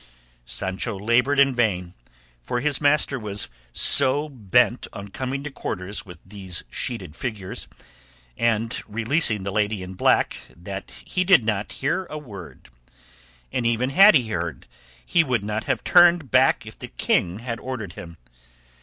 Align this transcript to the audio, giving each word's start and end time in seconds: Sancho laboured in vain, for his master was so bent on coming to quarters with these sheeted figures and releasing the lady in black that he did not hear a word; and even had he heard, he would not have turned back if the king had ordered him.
Sancho 0.47 0.97
laboured 0.97 1.37
in 1.39 1.53
vain, 1.53 1.93
for 2.41 2.59
his 2.59 2.81
master 2.81 3.19
was 3.19 3.49
so 3.71 4.27
bent 4.27 4.87
on 4.93 5.09
coming 5.09 5.43
to 5.43 5.51
quarters 5.51 6.07
with 6.07 6.17
these 6.25 6.63
sheeted 6.71 7.15
figures 7.15 7.67
and 8.35 8.81
releasing 8.87 9.43
the 9.43 9.51
lady 9.51 9.83
in 9.83 9.93
black 9.93 10.37
that 10.55 10.89
he 11.05 11.23
did 11.23 11.45
not 11.45 11.73
hear 11.73 12.07
a 12.07 12.17
word; 12.17 12.69
and 13.51 13.67
even 13.67 13.91
had 13.91 14.15
he 14.15 14.27
heard, 14.29 14.65
he 15.05 15.23
would 15.23 15.43
not 15.45 15.65
have 15.65 15.83
turned 15.83 16.31
back 16.31 16.65
if 16.65 16.79
the 16.79 16.87
king 16.87 17.37
had 17.37 17.59
ordered 17.59 17.93
him. 17.93 18.17